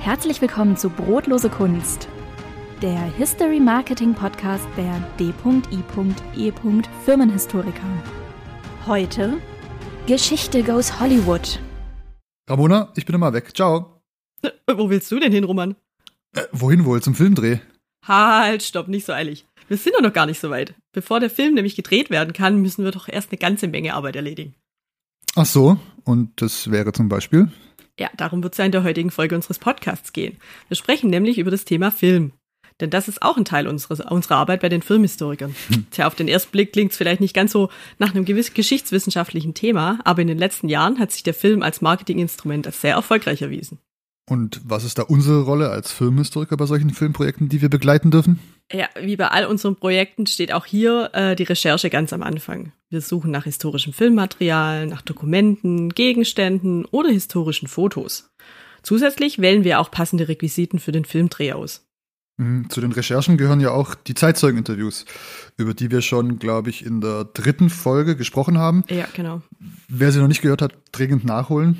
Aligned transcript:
Herzlich 0.00 0.40
willkommen 0.40 0.76
zu 0.76 0.88
Brotlose 0.90 1.50
Kunst, 1.50 2.08
der 2.80 2.98
History 3.16 3.58
Marketing 3.60 4.14
Podcast 4.14 4.66
der 4.76 5.00
D.I.E. 5.18 6.52
Firmenhistoriker. 7.04 8.04
Heute 8.86 9.38
Geschichte 10.06 10.62
goes 10.62 11.00
Hollywood. 11.00 11.60
Ramona, 12.48 12.92
ich 12.96 13.04
bin 13.06 13.16
immer 13.16 13.32
weg. 13.32 13.54
Ciao. 13.54 14.00
Äh, 14.40 14.50
wo 14.72 14.88
willst 14.88 15.10
du 15.10 15.18
denn 15.18 15.32
hin, 15.32 15.44
Roman? 15.44 15.74
Äh, 16.34 16.42
wohin 16.52 16.84
wohl? 16.84 17.02
Zum 17.02 17.14
Filmdreh? 17.14 17.58
Halt, 18.06 18.62
stopp, 18.62 18.88
nicht 18.88 19.04
so 19.04 19.12
eilig. 19.12 19.46
Wir 19.66 19.76
sind 19.76 19.94
doch 19.96 20.00
noch 20.00 20.12
gar 20.12 20.26
nicht 20.26 20.40
so 20.40 20.48
weit. 20.48 20.74
Bevor 20.92 21.20
der 21.20 21.28
Film 21.28 21.54
nämlich 21.54 21.74
gedreht 21.76 22.08
werden 22.08 22.32
kann, 22.32 22.62
müssen 22.62 22.84
wir 22.84 22.92
doch 22.92 23.08
erst 23.08 23.32
eine 23.32 23.38
ganze 23.38 23.66
Menge 23.66 23.94
Arbeit 23.94 24.16
erledigen. 24.16 24.54
Ach 25.34 25.44
so, 25.44 25.76
und 26.04 26.40
das 26.40 26.70
wäre 26.70 26.92
zum 26.92 27.08
Beispiel? 27.08 27.50
Ja, 27.98 28.10
darum 28.16 28.42
wird 28.42 28.54
es 28.54 28.58
ja 28.58 28.64
in 28.64 28.72
der 28.72 28.84
heutigen 28.84 29.10
Folge 29.10 29.34
unseres 29.34 29.58
Podcasts 29.58 30.12
gehen. 30.12 30.36
Wir 30.68 30.76
sprechen 30.76 31.10
nämlich 31.10 31.38
über 31.38 31.50
das 31.50 31.64
Thema 31.64 31.90
Film. 31.90 32.32
Denn 32.80 32.90
das 32.90 33.08
ist 33.08 33.22
auch 33.22 33.36
ein 33.36 33.44
Teil 33.44 33.66
unserer, 33.66 34.12
unserer 34.12 34.36
Arbeit 34.36 34.60
bei 34.60 34.68
den 34.68 34.82
Filmhistorikern. 34.82 35.54
Hm. 35.68 35.86
Tja, 35.90 36.06
auf 36.06 36.14
den 36.14 36.28
ersten 36.28 36.52
Blick 36.52 36.72
klingt 36.72 36.92
es 36.92 36.96
vielleicht 36.96 37.20
nicht 37.20 37.34
ganz 37.34 37.50
so 37.50 37.70
nach 37.98 38.14
einem 38.14 38.24
gewiss 38.24 38.54
geschichtswissenschaftlichen 38.54 39.54
Thema, 39.54 39.98
aber 40.04 40.22
in 40.22 40.28
den 40.28 40.38
letzten 40.38 40.68
Jahren 40.68 41.00
hat 41.00 41.10
sich 41.10 41.24
der 41.24 41.34
Film 41.34 41.62
als 41.62 41.80
Marketinginstrument 41.80 42.66
als 42.66 42.80
sehr 42.80 42.94
erfolgreich 42.94 43.42
erwiesen. 43.42 43.80
Und 44.28 44.60
was 44.64 44.84
ist 44.84 44.98
da 44.98 45.02
unsere 45.02 45.42
Rolle 45.42 45.70
als 45.70 45.90
Filmhistoriker 45.90 46.56
bei 46.56 46.66
solchen 46.66 46.90
Filmprojekten, 46.90 47.48
die 47.48 47.62
wir 47.62 47.70
begleiten 47.70 48.10
dürfen? 48.10 48.38
Ja, 48.70 48.88
wie 49.00 49.16
bei 49.16 49.28
all 49.28 49.46
unseren 49.46 49.76
Projekten 49.76 50.26
steht 50.26 50.52
auch 50.52 50.66
hier 50.66 51.10
äh, 51.14 51.34
die 51.34 51.44
Recherche 51.44 51.88
ganz 51.88 52.12
am 52.12 52.22
Anfang. 52.22 52.72
Wir 52.90 53.00
suchen 53.00 53.30
nach 53.30 53.44
historischem 53.44 53.94
Filmmaterial, 53.94 54.86
nach 54.86 55.00
Dokumenten, 55.00 55.88
Gegenständen 55.88 56.84
oder 56.84 57.08
historischen 57.08 57.68
Fotos. 57.68 58.30
Zusätzlich 58.82 59.38
wählen 59.38 59.64
wir 59.64 59.80
auch 59.80 59.90
passende 59.90 60.28
Requisiten 60.28 60.78
für 60.78 60.92
den 60.92 61.06
Filmdreh 61.06 61.52
aus. 61.52 61.86
Mhm, 62.36 62.68
zu 62.68 62.80
den 62.82 62.92
Recherchen 62.92 63.38
gehören 63.38 63.60
ja 63.60 63.70
auch 63.70 63.94
die 63.94 64.14
Zeitzeugeninterviews, 64.14 65.06
über 65.56 65.72
die 65.72 65.90
wir 65.90 66.02
schon, 66.02 66.38
glaube 66.38 66.70
ich, 66.70 66.84
in 66.84 67.00
der 67.00 67.24
dritten 67.24 67.70
Folge 67.70 68.14
gesprochen 68.14 68.58
haben. 68.58 68.84
Ja, 68.90 69.08
genau. 69.14 69.42
Wer 69.88 70.12
sie 70.12 70.20
noch 70.20 70.28
nicht 70.28 70.42
gehört 70.42 70.62
hat, 70.62 70.74
dringend 70.92 71.24
nachholen. 71.24 71.78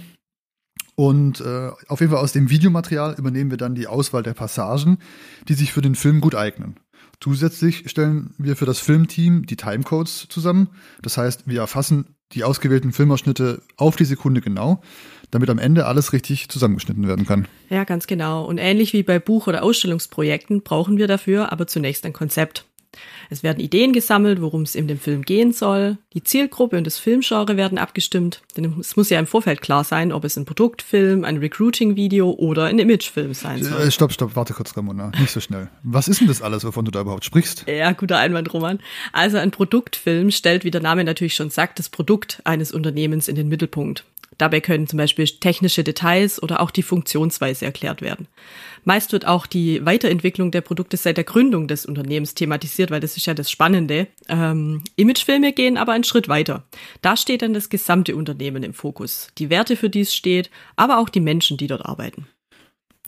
Und 0.98 1.40
äh, 1.42 1.70
auf 1.86 2.00
jeden 2.00 2.10
Fall 2.10 2.20
aus 2.20 2.32
dem 2.32 2.50
Videomaterial 2.50 3.14
übernehmen 3.16 3.52
wir 3.52 3.56
dann 3.56 3.76
die 3.76 3.86
Auswahl 3.86 4.24
der 4.24 4.34
Passagen, 4.34 4.98
die 5.48 5.54
sich 5.54 5.72
für 5.72 5.80
den 5.80 5.94
Film 5.94 6.20
gut 6.20 6.34
eignen. 6.34 6.74
Zusätzlich 7.20 7.88
stellen 7.88 8.34
wir 8.36 8.56
für 8.56 8.66
das 8.66 8.80
Filmteam 8.80 9.46
die 9.46 9.54
Timecodes 9.54 10.26
zusammen. 10.28 10.70
Das 11.00 11.16
heißt, 11.16 11.46
wir 11.46 11.60
erfassen 11.60 12.16
die 12.32 12.42
ausgewählten 12.42 12.90
Filmausschnitte 12.90 13.62
auf 13.76 13.94
die 13.94 14.06
Sekunde 14.06 14.40
genau, 14.40 14.82
damit 15.30 15.50
am 15.50 15.60
Ende 15.60 15.86
alles 15.86 16.12
richtig 16.12 16.48
zusammengeschnitten 16.48 17.06
werden 17.06 17.26
kann. 17.26 17.46
Ja, 17.70 17.84
ganz 17.84 18.08
genau. 18.08 18.44
Und 18.44 18.58
ähnlich 18.58 18.92
wie 18.92 19.04
bei 19.04 19.20
Buch- 19.20 19.46
oder 19.46 19.62
Ausstellungsprojekten 19.62 20.62
brauchen 20.62 20.96
wir 20.96 21.06
dafür 21.06 21.52
aber 21.52 21.68
zunächst 21.68 22.04
ein 22.06 22.12
Konzept. 22.12 22.64
Es 23.30 23.42
werden 23.42 23.60
Ideen 23.60 23.92
gesammelt, 23.92 24.40
worum 24.40 24.62
es 24.62 24.74
in 24.74 24.88
dem 24.88 24.98
Film 24.98 25.22
gehen 25.22 25.52
soll. 25.52 25.98
Die 26.14 26.22
Zielgruppe 26.22 26.78
und 26.78 26.84
das 26.84 26.98
Filmgenre 26.98 27.56
werden 27.56 27.78
abgestimmt, 27.78 28.42
denn 28.56 28.76
es 28.80 28.96
muss 28.96 29.10
ja 29.10 29.18
im 29.18 29.26
Vorfeld 29.26 29.60
klar 29.60 29.84
sein, 29.84 30.12
ob 30.12 30.24
es 30.24 30.36
ein 30.36 30.44
Produktfilm, 30.44 31.24
ein 31.24 31.36
Recruiting-Video 31.36 32.30
oder 32.30 32.64
ein 32.64 32.78
Imagefilm 32.78 33.34
sein 33.34 33.62
soll. 33.62 33.80
Äh, 33.80 33.90
stopp, 33.90 34.12
stopp, 34.12 34.36
warte 34.36 34.54
kurz, 34.54 34.76
Ramona, 34.76 35.12
nicht 35.18 35.32
so 35.32 35.40
schnell. 35.40 35.68
Was 35.82 36.08
ist 36.08 36.20
denn 36.20 36.28
das 36.28 36.42
alles, 36.42 36.64
wovon 36.64 36.84
du 36.84 36.90
da 36.90 37.00
überhaupt 37.00 37.24
sprichst? 37.24 37.64
Ja, 37.68 37.92
guter 37.92 38.18
Einwand, 38.18 38.52
Roman. 38.52 38.78
Also 39.12 39.36
ein 39.36 39.50
Produktfilm 39.50 40.30
stellt, 40.30 40.64
wie 40.64 40.70
der 40.70 40.80
Name 40.80 41.04
natürlich 41.04 41.34
schon 41.34 41.50
sagt, 41.50 41.78
das 41.78 41.88
Produkt 41.88 42.40
eines 42.44 42.72
Unternehmens 42.72 43.28
in 43.28 43.36
den 43.36 43.48
Mittelpunkt. 43.48 44.04
Dabei 44.38 44.60
können 44.60 44.86
zum 44.86 44.96
Beispiel 44.96 45.26
technische 45.26 45.84
Details 45.84 46.42
oder 46.42 46.60
auch 46.60 46.70
die 46.70 46.82
Funktionsweise 46.82 47.64
erklärt 47.64 48.02
werden. 48.02 48.28
Meist 48.84 49.12
wird 49.12 49.26
auch 49.26 49.46
die 49.46 49.84
Weiterentwicklung 49.84 50.50
der 50.50 50.60
Produkte 50.60 50.96
seit 50.96 51.16
der 51.16 51.24
Gründung 51.24 51.66
des 51.66 51.84
Unternehmens 51.84 52.34
thematisiert, 52.34 52.90
weil 52.90 53.00
das 53.00 53.16
ist 53.16 53.26
ja 53.26 53.34
das 53.34 53.50
Spannende. 53.50 54.06
Ähm, 54.28 54.82
Imagefilme 54.96 55.52
gehen 55.52 55.76
aber 55.76 55.92
einen 55.92 56.04
Schritt 56.04 56.28
weiter. 56.28 56.64
Da 57.02 57.16
steht 57.16 57.42
dann 57.42 57.52
das 57.52 57.68
gesamte 57.68 58.16
Unternehmen 58.16 58.62
im 58.62 58.74
Fokus. 58.74 59.28
Die 59.38 59.50
Werte, 59.50 59.76
für 59.76 59.90
die 59.90 60.00
es 60.02 60.14
steht, 60.14 60.50
aber 60.76 60.98
auch 60.98 61.08
die 61.08 61.20
Menschen, 61.20 61.56
die 61.56 61.66
dort 61.66 61.84
arbeiten. 61.84 62.26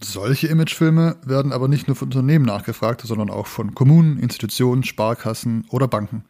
Solche 0.02 0.48
Imagefilme 0.48 1.18
werden 1.24 1.52
aber 1.52 1.68
nicht 1.68 1.86
nur 1.86 1.94
von 1.94 2.08
Unternehmen 2.08 2.46
nachgefragt, 2.46 3.02
sondern 3.02 3.28
auch 3.28 3.46
von 3.46 3.74
Kommunen, 3.74 4.18
Institutionen, 4.18 4.82
Sparkassen 4.82 5.66
oder 5.68 5.88
Banken. 5.88 6.24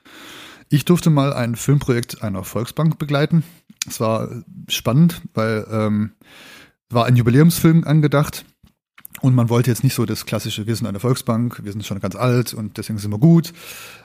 Ich 0.72 0.84
durfte 0.84 1.10
mal 1.10 1.32
ein 1.32 1.56
Filmprojekt 1.56 2.22
einer 2.22 2.44
Volksbank 2.44 2.96
begleiten. 2.96 3.42
Es 3.88 3.98
war 3.98 4.44
spannend, 4.68 5.20
weil 5.34 5.66
ähm, 5.68 6.12
war 6.88 7.06
ein 7.06 7.16
Jubiläumsfilm 7.16 7.82
angedacht 7.82 8.44
und 9.20 9.34
man 9.34 9.48
wollte 9.48 9.70
jetzt 9.70 9.84
nicht 9.84 9.94
so 9.94 10.06
das 10.06 10.26
klassische, 10.26 10.66
wir 10.66 10.74
sind 10.74 10.86
eine 10.86 11.00
Volksbank, 11.00 11.60
wir 11.62 11.72
sind 11.72 11.84
schon 11.84 12.00
ganz 12.00 12.16
alt 12.16 12.54
und 12.54 12.78
deswegen 12.78 12.98
sind 12.98 13.10
wir 13.10 13.18
gut, 13.18 13.52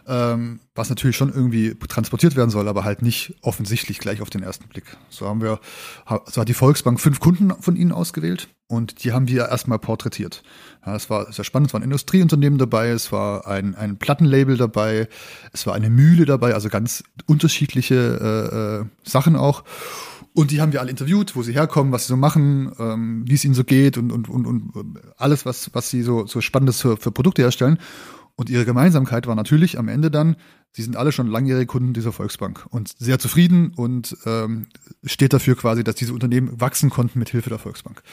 ähm, 0.07 0.59
was 0.73 0.89
natürlich 0.89 1.15
schon 1.15 1.33
irgendwie 1.33 1.75
transportiert 1.87 2.35
werden 2.35 2.49
soll, 2.49 2.67
aber 2.67 2.83
halt 2.83 3.01
nicht 3.01 3.35
offensichtlich 3.41 3.99
gleich 3.99 4.21
auf 4.21 4.29
den 4.29 4.43
ersten 4.43 4.67
Blick. 4.67 4.97
So 5.09 5.27
haben 5.27 5.41
wir, 5.41 5.59
so 6.25 6.41
hat 6.41 6.49
die 6.49 6.53
Volksbank 6.53 6.99
fünf 6.99 7.19
Kunden 7.19 7.51
von 7.61 7.75
ihnen 7.75 7.91
ausgewählt 7.91 8.49
und 8.67 9.03
die 9.03 9.13
haben 9.13 9.27
wir 9.27 9.49
erstmal 9.49 9.79
porträtiert. 9.79 10.43
Ja, 10.85 10.95
es 10.95 11.09
war 11.09 11.31
sehr 11.31 11.45
spannend, 11.45 11.69
es 11.69 11.73
war 11.73 11.79
ein 11.79 11.83
Industrieunternehmen 11.83 12.59
dabei, 12.59 12.89
es 12.89 13.11
war 13.11 13.47
ein, 13.47 13.75
ein 13.75 13.97
Plattenlabel 13.97 14.57
dabei, 14.57 15.07
es 15.53 15.65
war 15.65 15.75
eine 15.75 15.89
Mühle 15.89 16.25
dabei, 16.25 16.53
also 16.53 16.69
ganz 16.69 17.03
unterschiedliche 17.25 17.95
äh, 17.95 18.55
äh, 18.81 18.85
Sachen 19.09 19.35
auch. 19.35 19.63
Und 20.35 20.51
die 20.51 20.59
haben 20.59 20.73
wir 20.73 20.81
alle 20.81 20.90
interviewt, 20.90 21.38
wo 21.38 21.44
sie 21.44 21.53
herkommen, 21.53 21.94
was 21.94 22.03
sie 22.03 22.09
so 22.09 22.18
machen, 22.18 22.69
ähm, 22.78 23.23
wie 23.25 23.35
es 23.35 23.46
ihnen 23.46 23.53
so 23.53 23.63
geht 23.63 23.97
und, 23.97 24.12
und, 24.12 24.28
und, 24.28 24.46
und 24.46 25.00
alles, 25.16 25.46
was, 25.46 25.73
was 25.73 25.90
sie 25.90 26.01
so, 26.01 26.28
so 26.28 26.41
Spannendes 26.41 26.81
für, 26.81 26.97
für 26.97 27.12
Produkte 27.12 27.41
herstellen. 27.41 27.79
Und 28.35 28.50
ihre 28.50 28.66
Gemeinsamkeit 28.66 29.28
war 29.28 29.35
natürlich 29.35 29.79
am 29.79 29.88
Ende 29.88 30.12
dann, 30.12 30.35
sie 30.74 30.84
sind 30.84 30.97
alle 30.97 31.13
schon 31.13 31.28
langjährige 31.28 31.68
Kunden 31.68 31.94
dieser 31.94 32.12
Volksbank 32.12 32.66
und 32.69 32.94
sehr 33.00 33.18
zufrieden 33.18 33.72
und 33.78 34.18
ähm, 34.25 34.68
steht 35.06 35.31
dafür 35.31 35.56
quasi, 35.56 35.85
dass 35.85 35.95
diese 35.95 36.13
Unternehmen 36.13 36.59
wachsen 36.59 36.90
konnten 36.90 37.18
mit 37.18 37.29
Hilfe 37.29 37.50
der 37.50 37.59
Volksbank. 37.59 38.03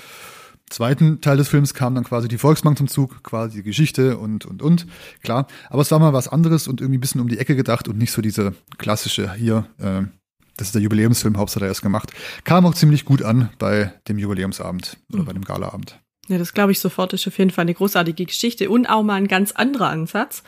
Zweiten 0.71 1.21
Teil 1.23 1.39
des 1.39 1.49
Films 1.49 1.75
kam 1.75 1.97
dann 1.97 2.05
quasi 2.05 2.29
die 2.29 2.39
Volksbank 2.39 2.79
zum 2.79 2.87
Zug, 2.87 3.25
quasi 3.25 3.59
die 3.59 3.63
Geschichte 3.65 4.17
und, 4.17 4.47
und, 4.47 4.63
und. 4.63 4.87
Klar, 5.25 5.49
aber 5.71 5.83
es 5.83 5.91
war 5.91 5.99
mal 5.99 6.13
was 6.13 6.29
anderes 6.29 6.69
und 6.69 6.81
irgendwie 6.81 6.99
ein 6.99 7.01
bisschen 7.01 7.21
um 7.21 7.27
die 7.27 7.39
Ecke 7.39 7.57
gedacht 7.57 7.89
und 7.89 7.99
nicht 7.99 8.13
so 8.13 8.23
diese 8.23 8.55
klassische 8.79 9.35
hier, 9.35 9.67
äh, 9.79 10.03
das 10.57 10.69
ist 10.69 10.75
der 10.75 10.83
Jubiläumsfilm, 10.83 11.37
Hauptsache 11.37 11.65
er 11.65 11.71
ist 11.71 11.83
gemacht. 11.83 12.13
Kam 12.45 12.67
auch 12.67 12.75
ziemlich 12.75 13.05
gut 13.05 13.23
an 13.23 13.51
bei 13.59 13.93
dem 14.09 14.19
Jubiläumsabend 14.19 14.99
oder 15.13 15.23
mhm. 15.23 15.27
bei 15.27 15.33
dem 15.33 15.45
Galaabend. 15.45 15.99
Ja, 16.29 16.39
das 16.39 16.55
glaube 16.55 16.73
ich 16.73 16.81
sofort. 16.81 17.13
Ist 17.13 17.27
auf 17.27 17.39
jeden 17.39 17.51
Fall 17.51 17.63
eine 17.63 17.75
großartige 17.75 18.27
Geschichte 18.27 18.71
und 18.71 18.87
auch 18.87 19.03
mal 19.03 19.15
ein 19.15 19.29
ganz 19.29 19.53
anderer 19.53 19.89
Ansatz. 19.89 20.43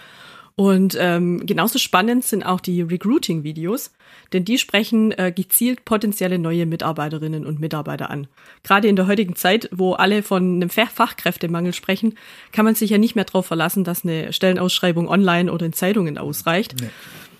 Und 0.56 0.96
ähm, 1.00 1.44
genauso 1.46 1.80
spannend 1.80 2.22
sind 2.24 2.44
auch 2.44 2.60
die 2.60 2.80
Recruiting-Videos, 2.80 3.92
denn 4.32 4.44
die 4.44 4.56
sprechen 4.56 5.10
äh, 5.10 5.32
gezielt 5.34 5.84
potenzielle 5.84 6.38
neue 6.38 6.64
Mitarbeiterinnen 6.64 7.44
und 7.44 7.58
Mitarbeiter 7.58 8.08
an. 8.08 8.28
Gerade 8.62 8.86
in 8.86 8.94
der 8.94 9.08
heutigen 9.08 9.34
Zeit, 9.34 9.68
wo 9.72 9.94
alle 9.94 10.22
von 10.22 10.54
einem 10.54 10.70
Fachkräftemangel 10.70 11.72
sprechen, 11.72 12.14
kann 12.52 12.64
man 12.64 12.76
sich 12.76 12.90
ja 12.90 12.98
nicht 12.98 13.16
mehr 13.16 13.24
darauf 13.24 13.46
verlassen, 13.46 13.82
dass 13.82 14.04
eine 14.04 14.32
Stellenausschreibung 14.32 15.08
online 15.08 15.52
oder 15.52 15.66
in 15.66 15.72
Zeitungen 15.72 16.18
ausreicht. 16.18 16.76
Nee. 16.80 16.90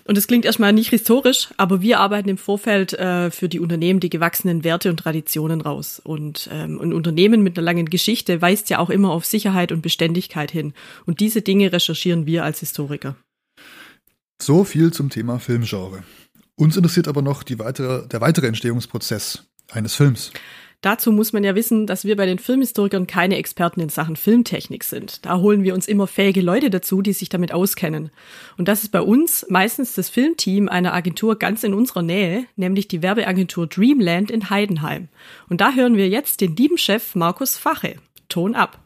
Und 0.07 0.19
es 0.19 0.27
klingt 0.27 0.45
erstmal 0.45 0.71
nicht 0.71 0.91
historisch, 0.91 1.49
aber 1.57 1.81
wir 1.81 1.99
arbeiten 1.99 2.29
im 2.29 2.37
Vorfeld 2.37 2.93
äh, 2.93 3.31
für 3.31 3.49
die 3.49 3.59
Unternehmen 3.59 3.99
die 3.99 4.11
gewachsenen 4.11 4.63
Werte 4.63 4.91
und 4.91 4.97
Traditionen 4.97 5.61
raus. 5.61 5.99
Und 6.03 6.47
ähm, 6.51 6.79
ein 6.79 6.93
Unternehmen 6.93 7.41
mit 7.41 7.57
einer 7.57 7.65
langen 7.65 7.87
Geschichte 7.87 8.39
weist 8.39 8.69
ja 8.69 8.77
auch 8.77 8.91
immer 8.91 9.09
auf 9.09 9.25
Sicherheit 9.25 9.71
und 9.71 9.81
Beständigkeit 9.81 10.51
hin. 10.51 10.73
Und 11.07 11.21
diese 11.21 11.41
Dinge 11.41 11.71
recherchieren 11.71 12.27
wir 12.27 12.43
als 12.43 12.59
Historiker. 12.59 13.15
So 14.39 14.63
viel 14.63 14.93
zum 14.93 15.09
Thema 15.09 15.39
Filmgenre. 15.39 16.03
Uns 16.55 16.77
interessiert 16.77 17.07
aber 17.07 17.23
noch 17.23 17.43
weitere, 17.57 18.07
der 18.07 18.21
weitere 18.21 18.47
Entstehungsprozess 18.47 19.43
eines 19.71 19.95
Films. 19.95 20.31
Dazu 20.85 21.11
muss 21.11 21.33
man 21.33 21.43
ja 21.43 21.55
wissen, 21.55 21.87
dass 21.87 22.05
wir 22.05 22.15
bei 22.15 22.27
den 22.27 22.37
Filmhistorikern 22.37 23.07
keine 23.07 23.37
Experten 23.37 23.79
in 23.79 23.89
Sachen 23.89 24.15
Filmtechnik 24.15 24.83
sind. 24.83 25.25
Da 25.25 25.39
holen 25.39 25.63
wir 25.63 25.73
uns 25.73 25.87
immer 25.87 26.05
fähige 26.05 26.41
Leute 26.41 26.69
dazu, 26.69 27.01
die 27.01 27.13
sich 27.13 27.27
damit 27.27 27.51
auskennen. 27.51 28.11
Und 28.55 28.67
das 28.67 28.83
ist 28.83 28.91
bei 28.91 29.01
uns 29.01 29.47
meistens 29.49 29.95
das 29.95 30.09
Filmteam 30.09 30.69
einer 30.69 30.93
Agentur 30.93 31.39
ganz 31.39 31.63
in 31.63 31.73
unserer 31.73 32.03
Nähe, 32.03 32.45
nämlich 32.55 32.87
die 32.87 33.01
Werbeagentur 33.01 33.65
Dreamland 33.65 34.29
in 34.29 34.51
Heidenheim. 34.51 35.07
Und 35.49 35.59
da 35.59 35.73
hören 35.73 35.97
wir 35.97 36.07
jetzt 36.07 36.39
den 36.41 36.55
lieben 36.55 36.77
Chef 36.77 37.15
Markus 37.15 37.57
Fache. 37.57 37.95
Ton 38.29 38.53
ab. 38.53 38.77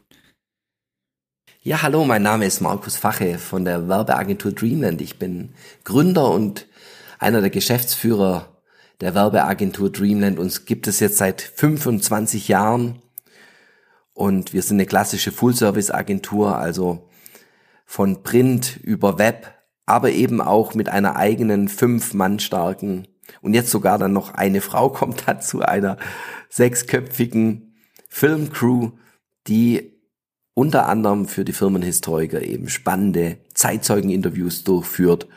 Ja, 1.62 1.82
hallo, 1.82 2.06
mein 2.06 2.24
Name 2.24 2.46
ist 2.46 2.62
Markus 2.62 2.96
Fache 2.96 3.38
von 3.38 3.66
der 3.66 3.90
Werbeagentur 3.90 4.54
Dreamland. 4.54 5.02
Ich 5.02 5.20
bin 5.20 5.50
Gründer 5.84 6.32
und 6.32 6.66
einer 7.18 7.42
der 7.42 7.50
Geschäftsführer 7.50 8.48
der 9.02 9.16
Werbeagentur 9.16 9.92
Dreamland. 9.92 10.40
Uns 10.40 10.66
gibt 10.66 10.88
es 10.88 11.00
jetzt 11.00 11.18
seit 11.18 11.42
25 11.42 12.48
Jahren 12.48 13.02
und 14.14 14.54
wir 14.54 14.62
sind 14.62 14.78
eine 14.78 14.86
klassische 14.86 15.32
Full-Service-Agentur, 15.32 16.58
also 16.58 17.10
von 17.86 18.24
Print 18.24 18.80
über 18.84 19.18
Web, 19.18 19.54
aber 19.86 20.12
eben 20.12 20.42
auch 20.42 20.74
mit 20.74 20.90
einer 20.90 21.16
eigenen 21.16 21.68
fünf 21.68 22.14
Mann 22.14 22.40
starken 22.40 23.08
und 23.42 23.54
jetzt 23.54 23.72
sogar 23.72 23.98
dann 23.98 24.14
noch 24.14 24.34
eine 24.34 24.62
Frau 24.62 24.90
kommt 24.90 25.24
dazu, 25.28 25.62
einer 25.62 25.98
sechsköpfigen 26.50 27.76
Filmcrew, 28.10 28.92
die 29.48 30.00
unter 30.54 30.90
anderem 30.90 31.28
für 31.28 31.46
die 31.46 31.54
Firmenhistoriker 31.54 32.42
eben 32.42 32.68
spannende 32.68 33.38
Zeitzeugeninterviews 33.54 34.64
durchführt 34.66 35.28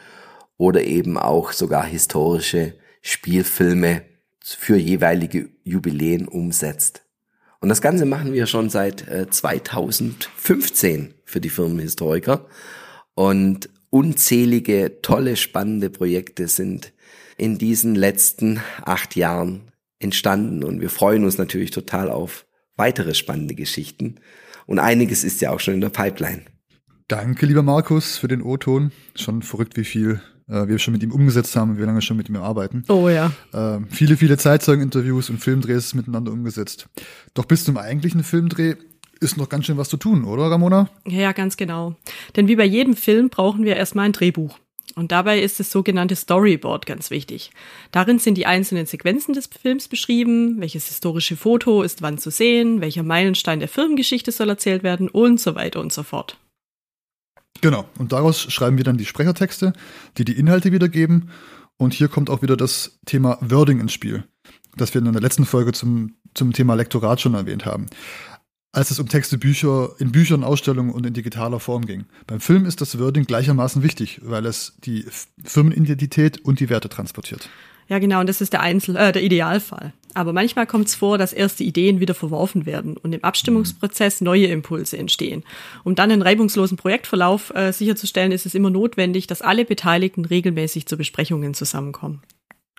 oder 0.57 0.83
eben 0.83 1.17
auch 1.17 1.53
sogar 1.53 1.85
historische 1.85 2.75
Spielfilme 3.03 4.03
für 4.43 4.77
jeweilige 4.77 5.51
Jubiläen 5.65 6.27
umsetzt. 6.27 7.03
Und 7.61 7.69
das 7.69 7.81
Ganze 7.81 8.07
machen 8.07 8.33
wir 8.33 8.47
schon 8.47 8.71
seit 8.71 9.07
äh, 9.09 9.29
2015 9.29 11.15
für 11.25 11.41
die 11.41 11.49
Firmenhistoriker. 11.49 12.47
Und 13.15 13.69
unzählige, 13.91 15.01
tolle, 15.03 15.37
spannende 15.37 15.91
Projekte 15.91 16.49
sind 16.49 16.93
in 17.37 17.59
diesen 17.59 17.95
letzten 17.95 18.61
acht 18.83 19.15
Jahren 19.17 19.71
entstanden. 20.01 20.65
Und 20.65 20.81
wir 20.81 20.91
freuen 20.91 21.25
uns 21.25 21.39
natürlich 21.39 21.71
total 21.71 22.11
auf 22.11 22.47
weitere 22.77 23.15
spannende 23.15 23.55
Geschichten. 23.55 24.17
Und 24.67 24.79
einiges 24.79 25.25
ist 25.25 25.41
ja 25.41 25.51
auch 25.51 25.61
schon 25.61 25.75
in 25.75 25.81
der 25.81 25.91
Pipeline. 25.91 26.43
Danke, 27.07 27.47
lieber 27.47 27.63
Markus, 27.63 28.17
für 28.17 28.29
den 28.29 28.43
O-Ton. 28.43 28.91
Schon 29.15 29.43
verrückt, 29.43 29.77
wie 29.77 29.85
viel 29.85 30.21
äh, 30.49 30.67
wir 30.69 30.79
schon 30.79 30.93
mit 30.93 31.03
ihm 31.03 31.13
umgesetzt 31.13 31.55
haben 31.57 31.73
und 31.73 31.79
wie 31.79 31.85
lange 31.85 32.03
schon 32.03 32.17
mit 32.17 32.29
ihm 32.29 32.37
arbeiten. 32.37 32.85
Oh 32.89 33.09
ja. 33.09 33.33
Äh, 33.53 33.81
viele, 33.91 34.17
viele 34.17 34.37
Zeitzeugeninterviews 34.37 35.31
und 35.31 35.39
Filmdrehs 35.39 35.95
miteinander 35.95 36.33
umgesetzt. 36.33 36.89
Doch 37.35 37.45
bis 37.45 37.65
zum 37.65 37.77
eigentlichen 37.77 38.23
Filmdreh 38.23 38.75
ist 39.21 39.37
noch 39.37 39.49
ganz 39.49 39.67
schön 39.67 39.79
was 39.79 39.89
zu 39.89 39.97
tun, 39.97 40.25
oder 40.25 40.51
Ramona? 40.51 40.91
Ja, 41.07 41.33
ganz 41.33 41.57
genau. 41.57 41.95
Denn 42.37 42.49
wie 42.49 42.57
bei 42.57 42.65
jedem 42.65 42.97
Film 42.97 43.29
brauchen 43.29 43.65
wir 43.65 43.77
erstmal 43.77 44.07
ein 44.07 44.13
Drehbuch. 44.13 44.59
Und 44.95 45.13
dabei 45.13 45.41
ist 45.41 45.59
das 45.59 45.71
sogenannte 45.71 46.17
Storyboard 46.17 46.85
ganz 46.85 47.11
wichtig. 47.11 47.51
Darin 47.93 48.19
sind 48.19 48.37
die 48.37 48.47
einzelnen 48.47 48.85
Sequenzen 48.85 49.33
des 49.33 49.47
Films 49.47 49.89
beschrieben, 49.89 50.61
welches 50.61 50.89
historische 50.89 51.37
Foto 51.37 51.83
ist 51.83 52.03
wann 52.03 52.19
zu 52.19 52.31
sehen, 52.31 52.81
welcher 52.81 53.03
Meilenstein 53.03 53.61
der 53.61 53.69
Filmgeschichte 53.69 54.33
soll 54.33 54.51
erzählt 54.51 54.83
werden 54.83 55.09
und 55.09 55.41
so 55.41 55.55
weiter 55.55 55.81
und 55.81 55.93
so 55.93 56.03
fort. 56.03 56.37
Genau, 57.63 57.89
und 57.99 58.13
daraus 58.13 58.53
schreiben 58.53 58.77
wir 58.77 58.85
dann 58.85 58.99
die 58.99 59.07
Sprechertexte, 59.07 59.73
die 60.19 60.25
die 60.25 60.39
Inhalte 60.39 60.73
wiedergeben. 60.73 61.31
Und 61.79 61.95
hier 61.95 62.09
kommt 62.09 62.29
auch 62.29 62.43
wieder 62.43 62.57
das 62.57 62.99
Thema 63.07 63.39
Wording 63.41 63.81
ins 63.81 63.93
Spiel, 63.93 64.25
das 64.77 64.93
wir 64.93 65.01
in 65.01 65.11
der 65.11 65.23
letzten 65.23 65.47
Folge 65.47 65.73
zum, 65.73 66.17
zum 66.35 66.53
Thema 66.53 66.75
Lektorat 66.75 67.21
schon 67.21 67.35
erwähnt 67.35 67.65
haben 67.65 67.87
als 68.73 68.91
es 68.91 68.99
um 68.99 69.09
Texte 69.09 69.39
Bücher 69.39 69.91
in 69.99 70.13
Büchern, 70.13 70.43
Ausstellungen 70.43 70.93
und 70.93 71.05
in 71.05 71.13
digitaler 71.13 71.61
Form 71.61 71.85
ging. 71.85 72.07
Beim 72.27 72.41
Film 72.41 72.65
ist 72.65 72.81
das 72.81 72.99
Wording 72.99 73.25
gleichermaßen 73.25 73.83
wichtig, 73.83 74.21
weil 74.25 74.47
es 74.47 74.75
die 74.83 75.05
Firmenidentität 75.45 76.41
und 76.41 76.59
die 76.59 76.71
Werte 76.71 76.89
transportiert. 76.89 77.51
Ja, 77.89 77.99
genau, 77.99 78.21
und 78.21 78.29
das 78.29 78.41
ist 78.41 78.55
der, 78.55 78.63
Einzel 78.63 78.97
äh, 78.97 79.13
der 79.13 79.23
Idealfall. 79.23 79.93
Aber 80.15 80.33
manchmal 80.33 80.67
kommt 80.67 80.89
es 80.89 80.95
vor, 80.95 81.19
dass 81.19 81.33
erste 81.33 81.65
Ideen 81.65 82.01
wieder 82.01 82.15
verworfen 82.15 82.67
werden 82.67 82.97
und 82.97 83.13
im 83.13 83.25
Abstimmungsprozess 83.25 84.21
neue 84.21 84.47
Impulse 84.47 84.99
entstehen. 84.99 85.45
Um 85.85 85.95
dann 85.95 86.11
einen 86.11 86.23
reibungslosen 86.23 86.77
Projektverlauf 86.77 87.55
äh, 87.55 87.73
sicherzustellen, 87.73 88.33
ist 88.33 88.47
es 88.47 88.55
immer 88.55 88.71
notwendig, 88.71 89.27
dass 89.27 89.43
alle 89.43 89.65
Beteiligten 89.65 90.25
regelmäßig 90.25 90.87
zu 90.87 90.97
Besprechungen 90.97 91.55
zusammenkommen. 91.55 92.23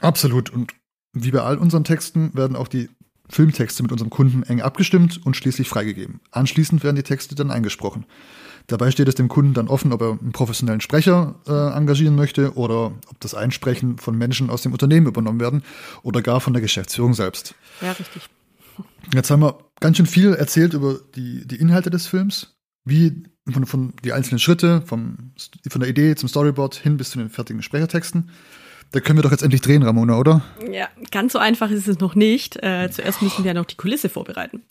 Absolut. 0.02 0.50
Und 0.52 0.74
wie 1.14 1.32
bei 1.32 1.42
all 1.42 1.58
unseren 1.58 1.84
Texten 1.84 2.34
werden 2.34 2.56
auch 2.56 2.68
die 2.68 2.90
Filmtexte 3.30 3.84
mit 3.84 3.92
unserem 3.92 4.10
Kunden 4.10 4.44
eng 4.44 4.62
abgestimmt 4.62 5.26
und 5.26 5.36
schließlich 5.36 5.70
freigegeben. 5.70 6.20
Anschließend 6.32 6.84
werden 6.84 6.96
die 6.96 7.04
Texte 7.04 7.36
dann 7.36 7.52
eingesprochen. 7.52 8.06
Dabei 8.68 8.92
steht 8.92 9.08
es 9.08 9.16
dem 9.16 9.28
Kunden 9.28 9.54
dann 9.54 9.68
offen, 9.68 9.92
ob 9.92 10.02
er 10.02 10.12
einen 10.12 10.32
professionellen 10.32 10.82
Sprecher 10.82 11.36
äh, 11.48 11.76
engagieren 11.76 12.16
möchte 12.16 12.56
oder 12.56 12.94
ob 13.10 13.20
das 13.20 13.34
Einsprechen 13.34 13.98
von 13.98 14.18
Menschen 14.18 14.50
aus 14.50 14.62
dem 14.62 14.72
Unternehmen 14.72 15.08
übernommen 15.08 15.40
werden 15.40 15.64
oder 16.02 16.22
gar 16.22 16.40
von 16.40 16.54
der 16.54 16.62
Geschäftsführung 16.62 17.14
selbst. 17.14 17.56
Ja, 17.82 17.92
richtig. 17.92 18.30
Jetzt 19.14 19.30
haben 19.30 19.42
wir 19.42 19.58
ganz 19.80 19.98
schön 19.98 20.06
viel 20.06 20.34
erzählt 20.34 20.74
über 20.74 21.00
die, 21.16 21.46
die 21.46 21.58
Inhalte 21.58 21.90
des 21.90 22.08
Films, 22.08 22.56
wie 22.86 23.24
von, 23.52 23.66
von 23.66 23.94
die 24.04 24.14
einzelnen 24.14 24.40
Schritte, 24.40 24.82
vom, 24.86 25.34
von 25.70 25.82
der 25.82 25.90
Idee 25.90 26.16
zum 26.16 26.30
Storyboard 26.30 26.76
hin 26.76 26.98
bis 26.98 27.12
zu 27.12 27.20
den 27.20 27.30
fertigen 27.30 27.62
Sprechertexten. 27.62 28.30
Da 28.94 29.00
können 29.00 29.18
wir 29.18 29.24
doch 29.24 29.32
jetzt 29.32 29.42
endlich 29.42 29.62
drehen, 29.62 29.82
Ramona, 29.82 30.20
oder? 30.20 30.42
Ja, 30.72 30.88
ganz 31.10 31.34
so 31.34 31.40
einfach 31.40 31.72
ist 31.72 31.88
es 31.88 31.98
noch 31.98 32.14
nicht. 32.14 32.62
Äh, 32.62 32.92
zuerst 32.92 33.24
müssen 33.24 33.44
wir 33.44 33.52
ja 33.52 33.60
noch 33.60 33.66
die 33.66 33.76
Kulisse 33.76 34.08
vorbereiten. 34.08 34.62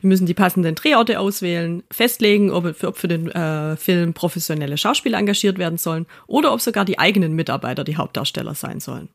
Wir 0.00 0.08
müssen 0.08 0.26
die 0.26 0.34
passenden 0.34 0.74
Drehorte 0.74 1.20
auswählen, 1.20 1.84
festlegen, 1.88 2.50
ob 2.50 2.74
für, 2.76 2.88
ob 2.88 2.98
für 2.98 3.06
den 3.06 3.30
äh, 3.30 3.76
Film 3.76 4.14
professionelle 4.14 4.76
Schauspieler 4.76 5.18
engagiert 5.18 5.58
werden 5.58 5.78
sollen 5.78 6.06
oder 6.26 6.52
ob 6.52 6.60
sogar 6.60 6.84
die 6.84 6.98
eigenen 6.98 7.34
Mitarbeiter 7.34 7.84
die 7.84 7.96
Hauptdarsteller 7.96 8.56
sein 8.56 8.80
sollen. 8.80 9.10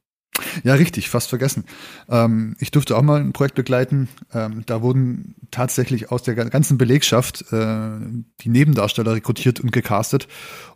Ja, 0.63 0.73
richtig, 0.75 1.09
fast 1.09 1.29
vergessen. 1.29 1.65
Ähm, 2.09 2.55
ich 2.59 2.71
durfte 2.71 2.97
auch 2.97 3.01
mal 3.01 3.19
ein 3.19 3.33
Projekt 3.33 3.55
begleiten. 3.55 4.09
Ähm, 4.33 4.63
da 4.65 4.81
wurden 4.81 5.35
tatsächlich 5.51 6.11
aus 6.11 6.23
der 6.23 6.35
ganzen 6.35 6.77
Belegschaft 6.77 7.51
äh, 7.51 7.99
die 8.41 8.49
Nebendarsteller 8.49 9.13
rekrutiert 9.13 9.59
und 9.59 9.71
gecastet. 9.71 10.27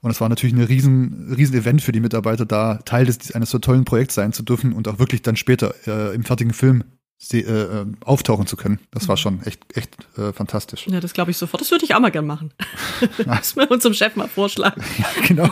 Und 0.02 0.12
es 0.12 0.22
war 0.22 0.30
natürlich 0.30 0.56
ein 0.56 0.64
riesen, 0.64 1.34
riesen 1.36 1.56
Event 1.56 1.82
für 1.82 1.92
die 1.92 2.00
Mitarbeiter, 2.00 2.46
da 2.46 2.78
Teil 2.86 3.06
des, 3.06 3.32
eines 3.32 3.50
so 3.50 3.60
tollen 3.60 3.86
Projekts 3.86 4.16
sein 4.16 4.34
zu 4.34 4.44
dürfen 4.44 4.74
und 4.74 4.88
auch 4.88 5.00
wirklich 5.00 5.22
dann 5.22 5.36
später 5.36 5.74
äh, 5.88 6.16
im 6.16 6.24
fertigen 6.24 6.54
Film 6.54 6.84
äh, 7.32 7.40
äh, 7.40 7.86
auftauchen 8.04 8.48
zu 8.48 8.58
können. 8.58 8.80
Das 8.90 9.08
war 9.08 9.16
schon 9.16 9.44
echt, 9.44 9.78
echt 9.78 9.96
äh, 10.18 10.34
fantastisch. 10.34 10.88
Ja, 10.88 11.00
das 11.00 11.14
glaube 11.14 11.32
ich 11.32 11.38
sofort. 11.38 11.62
Das 11.62 11.70
würde 11.70 11.86
ich 11.86 11.94
auch 11.94 12.00
mal 12.00 12.10
gern 12.10 12.26
machen. 12.26 12.52
Müssen 13.18 13.60
wir 13.60 13.70
unserem 13.70 13.94
Chef 13.94 14.16
mal 14.16 14.28
vorschlagen. 14.28 14.82
ja, 14.98 15.28
genau. 15.28 15.50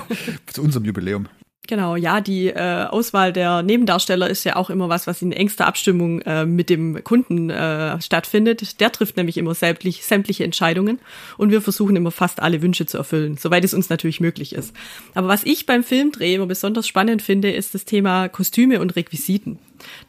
Zu 0.48 0.64
unserem 0.64 0.86
Jubiläum. 0.86 1.28
Genau, 1.70 1.96
ja, 1.96 2.20
die 2.20 2.48
äh, 2.48 2.86
Auswahl 2.86 3.32
der 3.32 3.62
Nebendarsteller 3.62 4.28
ist 4.28 4.44
ja 4.44 4.56
auch 4.56 4.72
immer 4.72 4.90
was, 4.90 5.06
was 5.06 5.22
in 5.22 5.32
engster 5.32 5.68
Abstimmung 5.68 6.20
äh, 6.22 6.44
mit 6.44 6.68
dem 6.68 7.04
Kunden 7.04 7.52
äh, 7.52 8.02
stattfindet. 8.02 8.80
Der 8.80 8.92
trifft 8.92 9.18
nämlich 9.18 9.38
immer 9.38 9.54
sämtlich, 9.54 10.04
sämtliche 10.04 10.44
Entscheidungen 10.44 10.98
und 11.38 11.52
wir 11.52 11.62
versuchen 11.62 11.96
immer 11.96 12.10
fast 12.10 12.42
alle 12.42 12.64
Wünsche 12.64 12.88
zu 12.88 12.98
erfüllen, 12.98 13.38
soweit 13.38 13.64
es 13.64 13.76
uns 13.76 13.88
natürlich 13.88 14.20
möglich 14.20 14.54
ist. 14.54 14.76
Aber 15.14 15.28
was 15.28 15.44
ich 15.44 15.68
beim 15.68 15.84
Filmdreh 15.84 16.34
immer 16.34 16.48
besonders 16.48 16.88
spannend 16.88 17.22
finde, 17.22 17.52
ist 17.52 17.76
das 17.76 17.86
Thema 17.86 18.30
Kostüme 18.30 18.82
und 18.82 18.96
Requisiten. 18.96 19.60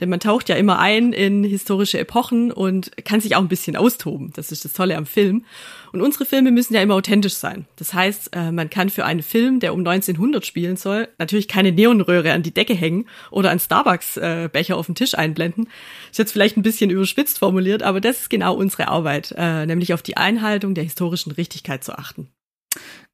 Denn 0.00 0.08
man 0.08 0.20
taucht 0.20 0.48
ja 0.48 0.56
immer 0.56 0.78
ein 0.78 1.12
in 1.12 1.44
historische 1.44 1.98
Epochen 1.98 2.52
und 2.52 2.90
kann 3.04 3.20
sich 3.20 3.36
auch 3.36 3.40
ein 3.40 3.48
bisschen 3.48 3.76
austoben. 3.76 4.32
Das 4.34 4.52
ist 4.52 4.64
das 4.64 4.72
Tolle 4.72 4.96
am 4.96 5.06
Film. 5.06 5.44
Und 5.92 6.02
unsere 6.02 6.24
Filme 6.24 6.50
müssen 6.50 6.74
ja 6.74 6.82
immer 6.82 6.94
authentisch 6.94 7.34
sein. 7.34 7.66
Das 7.76 7.94
heißt, 7.94 8.34
äh, 8.34 8.52
man 8.52 8.70
kann 8.70 8.90
für 8.90 9.04
einen 9.04 9.22
Film, 9.22 9.60
der 9.60 9.74
um 9.74 9.80
1900 9.80 10.46
spielen 10.46 10.76
soll, 10.76 11.08
natürlich 11.18 11.48
keine 11.48 11.72
Neonröhre 11.72 12.32
an 12.32 12.42
die 12.42 12.54
Decke 12.54 12.74
hängen 12.74 13.06
oder 13.30 13.50
einen 13.50 13.60
Starbucks-Becher 13.60 14.76
auf 14.76 14.86
den 14.86 14.94
Tisch 14.94 15.14
einblenden. 15.14 15.68
Ist 16.10 16.18
jetzt 16.18 16.32
vielleicht 16.32 16.56
ein 16.56 16.62
bisschen 16.62 16.90
überspitzt 16.90 17.38
formuliert, 17.38 17.82
aber 17.82 18.00
das 18.00 18.22
ist 18.22 18.30
genau 18.30 18.54
unsere 18.54 18.88
Arbeit, 18.88 19.34
äh, 19.36 19.66
nämlich 19.66 19.94
auf 19.94 20.02
die 20.02 20.16
Einhaltung 20.16 20.74
der 20.74 20.84
historischen 20.84 21.32
Richtigkeit 21.32 21.82
zu 21.82 21.98
achten. 21.98 22.28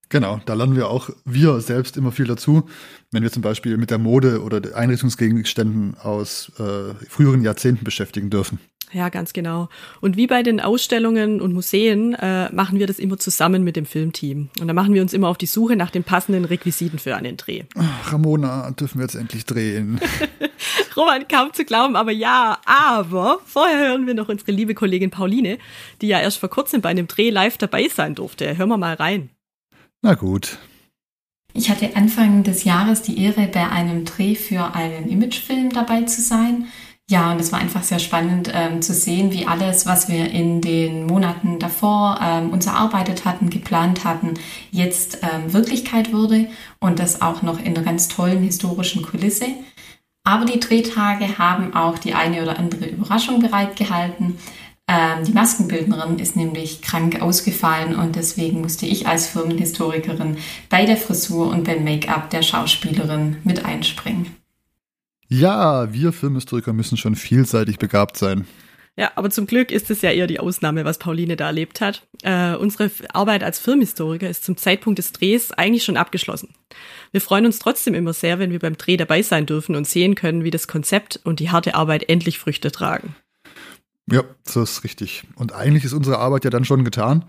Genau, 0.09 0.41
da 0.47 0.55
lernen 0.55 0.77
wir 0.77 0.89
auch 0.89 1.11
wir 1.25 1.61
selbst 1.61 1.97
immer 1.97 2.13
viel 2.13 2.27
dazu, 2.27 2.69
wenn 3.11 3.23
wir 3.23 3.33
zum 3.33 3.43
Beispiel 3.43 3.77
mit 3.77 3.91
der 3.91 3.99
Mode 3.99 4.43
oder 4.43 4.77
Einrichtungsgegenständen 4.77 5.97
aus 5.99 6.53
äh, 6.59 6.95
früheren 7.09 7.43
Jahrzehnten 7.43 7.85
beschäftigen 7.85 8.31
dürfen. 8.31 8.61
Ja, 8.93 9.09
ganz 9.09 9.33
genau. 9.33 9.69
Und 10.01 10.17
wie 10.17 10.29
bei 10.29 10.45
den 10.45 10.61
Ausstellungen 10.61 11.41
und 11.41 11.53
Museen 11.53 12.15
äh, 12.15 12.53
machen 12.53 12.79
wir 12.79 12.87
das 12.87 13.01
immer 13.01 13.19
zusammen 13.19 13.65
mit 13.65 13.75
dem 13.75 13.85
Filmteam. 13.85 14.49
Und 14.61 14.69
da 14.69 14.75
machen 14.75 14.95
wir 14.95 15.03
uns 15.03 15.13
immer 15.13 15.29
auf 15.29 15.39
die 15.39 15.47
Suche 15.47 15.75
nach 15.75 15.91
den 15.91 16.05
passenden 16.05 16.45
Requisiten 16.45 17.01
für 17.01 17.17
einen 17.17 17.37
Dreh. 17.37 17.65
Ach, 17.77 18.13
Ramona, 18.13 18.71
dürfen 18.71 18.99
wir 18.99 19.05
jetzt 19.05 19.17
endlich 19.17 19.45
drehen? 19.45 20.01
Roman, 20.97 21.27
kaum 21.29 21.53
zu 21.53 21.65
glauben, 21.65 21.97
aber 21.97 22.13
ja, 22.13 22.59
aber 22.65 23.41
vorher 23.45 23.89
hören 23.89 24.07
wir 24.07 24.15
noch 24.15 24.29
unsere 24.29 24.53
liebe 24.53 24.75
Kollegin 24.75 25.11
Pauline, 25.11 25.59
die 26.01 26.07
ja 26.07 26.21
erst 26.21 26.39
vor 26.39 26.49
kurzem 26.49 26.81
bei 26.81 26.89
einem 26.91 27.09
Dreh 27.09 27.31
live 27.31 27.59
dabei 27.59 27.89
sein 27.89 28.15
durfte. 28.15 28.57
Hören 28.57 28.69
wir 28.69 28.79
mal 28.79 28.95
rein. 28.95 29.31
Na 30.03 30.15
gut. 30.15 30.59
Ich 31.53 31.71
hatte 31.71 31.97
Anfang 31.97 32.43
des 32.43 32.65
Jahres 32.65 33.03
die 33.03 33.19
Ehre, 33.19 33.47
bei 33.47 33.69
einem 33.69 34.05
Dreh 34.05 34.35
für 34.35 34.75
einen 34.75 35.09
Imagefilm 35.09 35.71
dabei 35.71 36.03
zu 36.03 36.21
sein. 36.21 36.67
Ja, 37.09 37.31
und 37.31 37.41
es 37.41 37.53
war 37.53 37.61
einfach 37.61 37.85
sehr 37.85 38.01
spannend 38.01 38.51
ähm, 38.53 38.83
zu 38.83 38.93
sehen, 38.93 39.33
wie 39.33 39.47
alles, 39.47 39.87
was 39.87 40.09
wir 40.09 40.29
in 40.29 40.61
den 40.61 41.07
Monaten 41.07 41.61
davor 41.61 42.19
ähm, 42.21 42.51
uns 42.51 42.67
erarbeitet 42.67 43.25
hatten, 43.25 43.49
geplant 43.49 44.05
hatten, 44.05 44.35
jetzt 44.73 45.21
ähm, 45.23 45.53
Wirklichkeit 45.53 46.13
wurde 46.13 46.49
und 46.81 46.99
das 46.99 47.23
auch 47.23 47.43
noch 47.43 47.61
in 47.61 47.77
einer 47.77 47.83
ganz 47.83 48.09
tollen 48.09 48.43
historischen 48.43 49.03
Kulisse. 49.03 49.47
Aber 50.25 50.45
die 50.45 50.59
Drehtage 50.59 51.39
haben 51.39 51.75
auch 51.75 51.99
die 51.99 52.15
eine 52.15 52.43
oder 52.43 52.59
andere 52.59 52.87
Überraschung 52.87 53.39
bereitgehalten. 53.39 54.39
Ähm, 54.89 55.25
die 55.25 55.33
Maskenbildnerin 55.33 56.21
ist 56.21 56.37
nämlich 56.37 56.81
krank 56.81 57.21
ausgefallen 57.21 57.97
und 57.97 58.15
deswegen 58.15 58.61
musste 58.61 58.87
ich 58.87 59.09
als 59.09 59.27
Firmenhistorikerin 59.27 60.37
bei 60.69 60.87
der 60.87 60.97
Frisur 60.97 61.49
und 61.49 61.65
beim 61.65 61.83
Make-up 61.83 62.31
der 62.31 62.43
Schauspielerin 62.43 63.39
mit 63.43 63.65
einspringen. 63.65 64.37
Ja, 65.29 65.93
wir 65.93 66.13
Filmhistoriker 66.13 66.73
müssen 66.73 66.97
schon 66.97 67.17
vielseitig 67.17 67.79
begabt 67.79 68.17
sein. 68.17 68.47
Ja, 68.99 69.11
aber 69.17 69.29
zum 69.29 69.47
Glück 69.47 69.73
ist 69.73 69.91
es 69.91 70.01
ja 70.01 70.11
eher 70.11 70.29
die 70.29 70.41
Ausnahme, 70.41 70.85
was 70.87 70.99
Pauline 70.99 71.37
da 71.37 71.47
erlebt 71.47 71.81
hat. 71.81 72.07
Äh, 72.23 72.55
unsere 72.55 72.91
Arbeit 73.13 73.43
als 73.43 73.59
Filmhistoriker 73.59 74.31
ist 74.31 74.45
zum 74.45 74.57
Zeitpunkt 74.57 74.99
des 74.99 75.13
Drehs 75.13 75.53
eigentlich 75.53 75.85
schon 75.85 75.99
abgeschlossen. 75.99 76.55
Wir 77.11 77.21
freuen 77.21 77.45
uns 77.45 77.59
trotzdem 77.59 77.93
immer 77.93 78.15
sehr, 78.15 78.39
wenn 78.39 78.53
wir 78.53 78.59
beim 78.61 78.79
Dreh 78.79 78.97
dabei 78.97 79.21
sein 79.21 79.45
dürfen 79.45 79.75
und 79.75 79.87
sehen 79.87 80.15
können, 80.15 80.45
wie 80.45 80.51
das 80.51 80.69
Konzept 80.69 81.21
und 81.25 81.41
die 81.41 81.51
harte 81.51 81.75
Arbeit 81.75 82.09
endlich 82.09 82.39
Früchte 82.39 82.71
tragen. 82.71 83.15
Ja, 84.11 84.23
das 84.45 84.57
ist 84.57 84.85
richtig. 84.85 85.25
Und 85.35 85.53
eigentlich 85.53 85.85
ist 85.85 85.93
unsere 85.93 86.19
Arbeit 86.19 86.45
ja 86.45 86.51
dann 86.51 86.65
schon 86.65 86.85
getan. 86.85 87.25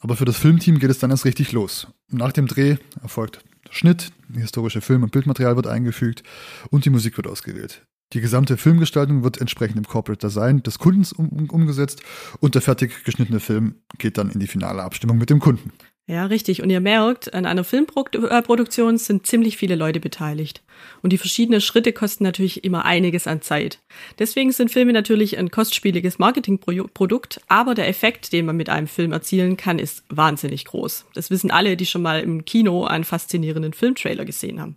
Aber 0.00 0.16
für 0.16 0.24
das 0.24 0.36
Filmteam 0.36 0.78
geht 0.78 0.90
es 0.90 0.98
dann 0.98 1.10
erst 1.10 1.24
richtig 1.24 1.52
los. 1.52 1.86
Nach 2.10 2.32
dem 2.32 2.46
Dreh 2.46 2.76
erfolgt 3.02 3.44
der 3.66 3.72
Schnitt, 3.72 4.12
historische 4.32 4.80
Film- 4.80 5.02
und 5.02 5.12
Bildmaterial 5.12 5.56
wird 5.56 5.66
eingefügt 5.66 6.22
und 6.70 6.84
die 6.84 6.90
Musik 6.90 7.16
wird 7.16 7.26
ausgewählt. 7.26 7.86
Die 8.12 8.20
gesamte 8.20 8.56
Filmgestaltung 8.56 9.24
wird 9.24 9.40
entsprechend 9.40 9.78
im 9.78 9.84
Corporate 9.84 10.24
Design 10.24 10.62
des 10.62 10.78
Kundens 10.78 11.12
um, 11.12 11.50
umgesetzt 11.50 12.02
und 12.40 12.54
der 12.54 12.62
fertig 12.62 13.04
geschnittene 13.04 13.40
Film 13.40 13.76
geht 13.98 14.16
dann 14.16 14.30
in 14.30 14.38
die 14.38 14.46
finale 14.46 14.82
Abstimmung 14.82 15.18
mit 15.18 15.30
dem 15.30 15.40
Kunden. 15.40 15.72
Ja, 16.08 16.26
richtig. 16.26 16.62
Und 16.62 16.70
ihr 16.70 16.80
merkt, 16.80 17.34
an 17.34 17.46
einer 17.46 17.64
Filmproduktion 17.64 18.96
sind 18.96 19.26
ziemlich 19.26 19.56
viele 19.56 19.74
Leute 19.74 19.98
beteiligt. 19.98 20.62
Und 21.02 21.12
die 21.12 21.18
verschiedenen 21.18 21.60
Schritte 21.60 21.92
kosten 21.92 22.22
natürlich 22.22 22.62
immer 22.62 22.84
einiges 22.84 23.26
an 23.26 23.42
Zeit. 23.42 23.80
Deswegen 24.20 24.52
sind 24.52 24.70
Filme 24.70 24.92
natürlich 24.92 25.36
ein 25.36 25.50
kostspieliges 25.50 26.20
Marketingprodukt, 26.20 27.40
aber 27.48 27.74
der 27.74 27.88
Effekt, 27.88 28.32
den 28.32 28.46
man 28.46 28.56
mit 28.56 28.68
einem 28.68 28.86
Film 28.86 29.12
erzielen 29.12 29.56
kann, 29.56 29.80
ist 29.80 30.04
wahnsinnig 30.08 30.66
groß. 30.66 31.06
Das 31.14 31.30
wissen 31.30 31.50
alle, 31.50 31.76
die 31.76 31.86
schon 31.86 32.02
mal 32.02 32.20
im 32.20 32.44
Kino 32.44 32.84
einen 32.84 33.04
faszinierenden 33.04 33.72
Filmtrailer 33.72 34.24
gesehen 34.24 34.60
haben. 34.60 34.76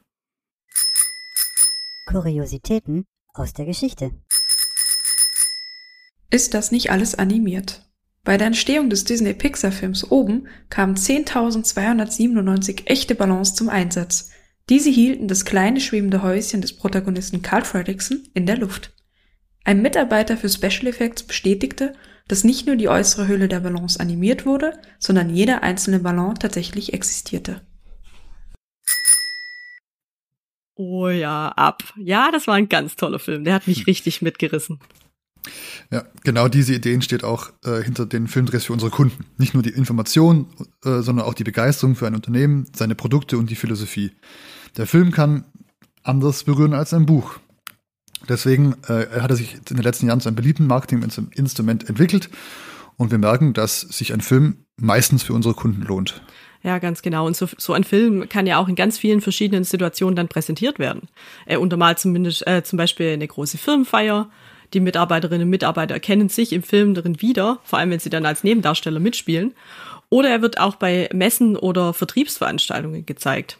Kuriositäten 2.07 3.05
aus 3.35 3.53
der 3.53 3.65
Geschichte. 3.65 4.11
Ist 6.31 6.55
das 6.55 6.71
nicht 6.71 6.89
alles 6.89 7.13
animiert? 7.13 7.88
Bei 8.23 8.37
der 8.37 8.47
Entstehung 8.47 8.89
des 8.89 9.05
Disney-Pixar-Films 9.05 10.11
Oben 10.11 10.47
kamen 10.69 10.95
10.297 10.95 12.87
echte 12.87 13.15
Ballons 13.15 13.55
zum 13.55 13.69
Einsatz. 13.69 14.31
Diese 14.69 14.89
hielten 14.89 15.27
das 15.27 15.45
kleine 15.45 15.81
schwebende 15.81 16.21
Häuschen 16.21 16.61
des 16.61 16.75
Protagonisten 16.75 17.41
Carl 17.41 17.63
Fredrickson 17.63 18.27
in 18.33 18.45
der 18.45 18.57
Luft. 18.57 18.93
Ein 19.63 19.81
Mitarbeiter 19.81 20.37
für 20.37 20.49
Special 20.49 20.87
Effects 20.87 21.23
bestätigte, 21.23 21.93
dass 22.27 22.43
nicht 22.43 22.67
nur 22.67 22.75
die 22.75 22.89
äußere 22.89 23.27
Hülle 23.27 23.47
der 23.47 23.61
Ballons 23.61 23.97
animiert 23.97 24.45
wurde, 24.45 24.79
sondern 24.99 25.33
jeder 25.33 25.63
einzelne 25.63 25.99
Ballon 25.99 26.35
tatsächlich 26.35 26.93
existierte. 26.93 27.61
Oh 30.75 31.09
ja, 31.09 31.49
ab. 31.49 31.83
Ja, 31.97 32.31
das 32.31 32.47
war 32.47 32.55
ein 32.55 32.69
ganz 32.69 32.95
toller 32.95 33.19
Film. 33.19 33.43
Der 33.43 33.53
hat 33.55 33.67
mich 33.67 33.87
richtig 33.87 34.21
mitgerissen. 34.21 34.79
Ja, 35.91 36.03
genau 36.23 36.47
diese 36.47 36.73
Ideen 36.73 37.01
steht 37.01 37.23
auch 37.23 37.51
äh, 37.63 37.81
hinter 37.81 38.05
den 38.05 38.27
Filmdrehs 38.27 38.65
für 38.65 38.73
unsere 38.73 38.91
Kunden. 38.91 39.25
Nicht 39.37 39.53
nur 39.53 39.63
die 39.63 39.69
Information, 39.69 40.47
äh, 40.83 41.01
sondern 41.01 41.25
auch 41.25 41.33
die 41.33 41.43
Begeisterung 41.43 41.95
für 41.95 42.07
ein 42.07 42.15
Unternehmen, 42.15 42.67
seine 42.75 42.95
Produkte 42.95 43.37
und 43.37 43.49
die 43.49 43.55
Philosophie. 43.55 44.11
Der 44.77 44.85
Film 44.85 45.11
kann 45.11 45.45
anders 46.03 46.43
berühren 46.43 46.73
als 46.73 46.93
ein 46.93 47.05
Buch. 47.05 47.39
Deswegen 48.27 48.75
äh, 48.87 49.07
hat 49.21 49.31
er 49.31 49.35
sich 49.35 49.55
in 49.55 49.77
den 49.77 49.83
letzten 49.83 50.07
Jahren 50.07 50.19
zu 50.19 50.29
einem 50.29 50.35
beliebten 50.35 50.67
Marketinginstrument 50.67 51.89
entwickelt 51.89 52.29
und 52.97 53.11
wir 53.11 53.17
merken, 53.17 53.53
dass 53.53 53.79
sich 53.79 54.13
ein 54.13 54.21
Film 54.21 54.65
meistens 54.75 55.23
für 55.23 55.33
unsere 55.33 55.53
Kunden 55.55 55.83
lohnt. 55.83 56.21
Ja, 56.61 56.79
ganz 56.79 57.01
genau. 57.01 57.25
Und 57.25 57.37
so, 57.37 57.47
so 57.57 57.71
ein 57.71 57.85
Film 57.85 58.27
kann 58.27 58.45
ja 58.45 58.57
auch 58.57 58.67
in 58.67 58.75
ganz 58.75 58.97
vielen 58.97 59.21
verschiedenen 59.21 59.63
Situationen 59.63 60.15
dann 60.15 60.27
präsentiert 60.27 60.77
werden. 60.77 61.07
Er 61.45 61.61
untermalt 61.61 61.99
zumindest 61.99 62.45
äh, 62.45 62.63
zum 62.63 62.75
Beispiel 62.75 63.11
eine 63.11 63.27
große 63.27 63.57
Firmenfeier. 63.57 64.29
Die 64.73 64.79
Mitarbeiterinnen 64.79 65.43
und 65.43 65.49
Mitarbeiter 65.49 65.95
erkennen 65.95 66.29
sich 66.29 66.53
im 66.53 66.63
Film 66.63 66.93
darin 66.93 67.21
wieder, 67.21 67.59
vor 67.63 67.79
allem 67.79 67.91
wenn 67.91 67.99
sie 67.99 68.09
dann 68.09 68.25
als 68.25 68.43
Nebendarsteller 68.43 68.99
mitspielen. 68.99 69.53
Oder 70.09 70.29
er 70.29 70.41
wird 70.41 70.59
auch 70.59 70.75
bei 70.75 71.09
Messen 71.13 71.55
oder 71.55 71.93
Vertriebsveranstaltungen 71.93 73.05
gezeigt. 73.05 73.59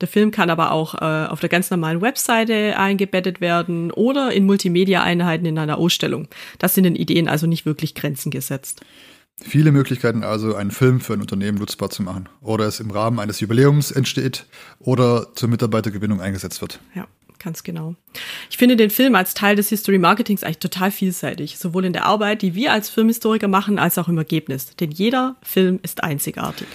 Der 0.00 0.08
Film 0.08 0.30
kann 0.30 0.48
aber 0.48 0.70
auch 0.70 0.94
äh, 0.94 1.26
auf 1.26 1.40
der 1.40 1.48
ganz 1.48 1.70
normalen 1.70 2.00
Webseite 2.00 2.78
eingebettet 2.78 3.40
werden 3.40 3.90
oder 3.90 4.32
in 4.32 4.46
Multimedia-Einheiten 4.46 5.44
in 5.44 5.58
einer 5.58 5.78
Ausstellung. 5.78 6.28
Das 6.58 6.74
sind 6.74 6.84
den 6.84 6.94
Ideen 6.94 7.28
also 7.28 7.48
nicht 7.48 7.66
wirklich 7.66 7.96
Grenzen 7.96 8.30
gesetzt. 8.30 8.80
Viele 9.40 9.70
Möglichkeiten 9.70 10.24
also, 10.24 10.54
einen 10.54 10.72
Film 10.72 11.00
für 11.00 11.12
ein 11.12 11.20
Unternehmen 11.20 11.58
nutzbar 11.58 11.90
zu 11.90 12.02
machen. 12.02 12.28
Oder 12.40 12.66
es 12.66 12.80
im 12.80 12.90
Rahmen 12.90 13.20
eines 13.20 13.38
Jubiläums 13.40 13.90
entsteht 13.90 14.46
oder 14.80 15.28
zur 15.34 15.48
Mitarbeitergewinnung 15.48 16.20
eingesetzt 16.20 16.60
wird. 16.60 16.80
Ja, 16.94 17.06
ganz 17.38 17.62
genau. 17.62 17.94
Ich 18.50 18.56
finde 18.56 18.76
den 18.76 18.90
Film 18.90 19.14
als 19.14 19.34
Teil 19.34 19.56
des 19.56 19.68
History 19.68 19.98
Marketings 19.98 20.42
eigentlich 20.42 20.58
total 20.58 20.90
vielseitig. 20.90 21.58
Sowohl 21.58 21.84
in 21.84 21.92
der 21.92 22.06
Arbeit, 22.06 22.42
die 22.42 22.54
wir 22.54 22.72
als 22.72 22.88
Filmhistoriker 22.88 23.48
machen, 23.48 23.78
als 23.78 23.98
auch 23.98 24.08
im 24.08 24.18
Ergebnis. 24.18 24.74
Denn 24.76 24.90
jeder 24.90 25.36
Film 25.42 25.80
ist 25.82 26.02
einzigartig. 26.02 26.66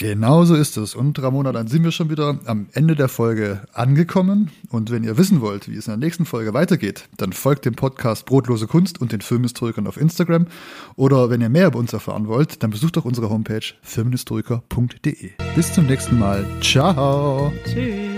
Genau 0.00 0.46
so 0.46 0.54
ist 0.54 0.78
es. 0.78 0.94
Und 0.94 1.22
Ramona, 1.22 1.52
dann 1.52 1.66
sind 1.66 1.84
wir 1.84 1.92
schon 1.92 2.08
wieder 2.08 2.38
am 2.46 2.68
Ende 2.72 2.96
der 2.96 3.10
Folge 3.10 3.60
angekommen. 3.74 4.50
Und 4.70 4.90
wenn 4.90 5.04
ihr 5.04 5.18
wissen 5.18 5.42
wollt, 5.42 5.68
wie 5.68 5.76
es 5.76 5.88
in 5.88 5.90
der 5.90 5.98
nächsten 5.98 6.24
Folge 6.24 6.54
weitergeht, 6.54 7.06
dann 7.18 7.34
folgt 7.34 7.66
dem 7.66 7.74
Podcast 7.74 8.24
Brotlose 8.24 8.66
Kunst 8.66 8.98
und 8.98 9.12
den 9.12 9.20
Filmhistorikern 9.20 9.86
auf 9.86 9.98
Instagram. 9.98 10.46
Oder 10.96 11.28
wenn 11.28 11.42
ihr 11.42 11.50
mehr 11.50 11.66
über 11.66 11.78
uns 11.78 11.92
erfahren 11.92 12.28
wollt, 12.28 12.62
dann 12.62 12.70
besucht 12.70 12.96
doch 12.96 13.04
unsere 13.04 13.28
Homepage 13.28 13.60
filmhistoriker.de. 13.82 15.32
Bis 15.54 15.74
zum 15.74 15.84
nächsten 15.84 16.18
Mal. 16.18 16.46
Ciao. 16.62 17.52
Tschüss. 17.66 18.09